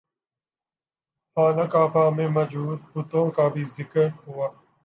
[1.37, 4.47] خانہ کعبہ میں موجود بتوں کا بھی ذکر ہوا